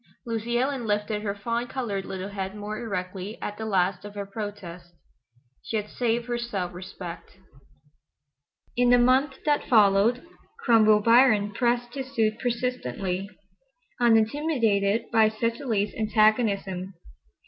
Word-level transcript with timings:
Lucy 0.25 0.57
Ellen 0.57 0.87
lifted 0.87 1.21
her 1.21 1.35
fawn 1.35 1.67
colored 1.67 2.05
little 2.05 2.29
head 2.29 2.55
more 2.55 2.75
erectly 2.79 3.37
at 3.39 3.59
the 3.59 3.67
last 3.67 4.03
of 4.03 4.15
her 4.15 4.25
protest. 4.25 4.95
She 5.61 5.77
had 5.77 5.89
saved 5.89 6.25
her 6.25 6.39
self 6.39 6.73
respect. 6.73 7.37
In 8.75 8.89
the 8.89 8.97
month 8.97 9.35
that 9.45 9.69
followed 9.69 10.25
Cromwell 10.65 11.01
Biron 11.01 11.51
pressed 11.53 11.93
his 11.93 12.11
suit 12.15 12.39
persistently, 12.39 13.29
unintimidated 13.99 15.03
by 15.11 15.29
Cecily's 15.29 15.93
antagonism. 15.93 16.95